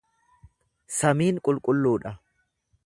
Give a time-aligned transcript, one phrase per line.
[0.95, 2.17] Samiin qulqulluu dha.